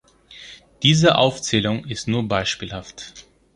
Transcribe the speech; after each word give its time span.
Diese 0.81 1.13
Aufzählung 1.13 1.85
ist 1.85 2.07
nur 2.07 2.27
beispielhaft. 2.27 3.27